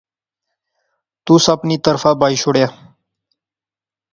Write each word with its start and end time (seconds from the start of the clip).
تُس 1.25 1.43
اپنی 1.55 1.75
طرفاں 1.85 2.15
بائی 2.19 2.35
شوڑیا 2.41 2.67